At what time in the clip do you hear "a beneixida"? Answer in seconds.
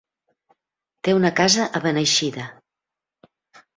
1.81-2.47